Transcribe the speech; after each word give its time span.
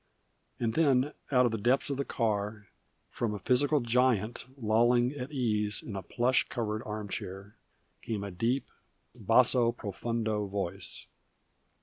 And 0.59 0.73
then 0.73 1.13
out 1.31 1.45
of 1.45 1.51
the 1.51 1.59
depths 1.59 1.91
of 1.91 1.97
the 1.97 2.05
car, 2.05 2.69
from 3.07 3.35
a 3.35 3.37
physical 3.37 3.81
giant 3.81 4.45
lolling 4.57 5.11
at 5.11 5.31
ease 5.31 5.83
in 5.83 5.95
a 5.95 6.01
plush 6.01 6.49
covered 6.49 6.81
arm 6.87 7.07
chair, 7.07 7.55
came 8.01 8.23
a 8.23 8.31
deep, 8.31 8.71
basso 9.13 9.71
profundo 9.71 10.47
voice. 10.47 11.05